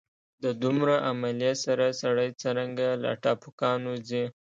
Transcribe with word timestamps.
د 0.43 0.45
دومره 0.63 0.95
عملې 1.09 1.51
سره 1.63 1.85
سړی 2.01 2.29
څرنګه 2.41 2.87
له 3.03 3.11
ټاپوګانو 3.23 3.93
ځي. 4.07 4.23